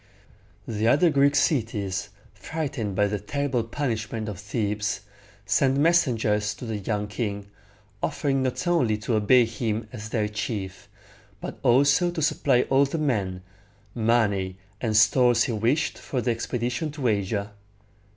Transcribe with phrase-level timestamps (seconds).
[0.67, 5.01] The other Greek cities, frightened by the terrible punishment of Thebes,
[5.45, 7.45] sent messengers to the young king,
[8.01, 10.87] offering not only to obey him as their chief,
[11.39, 13.43] but also to supply all the men,
[13.93, 17.51] money, and stores he wished for the expedition to Asia.